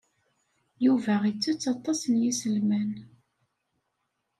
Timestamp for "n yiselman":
2.11-2.91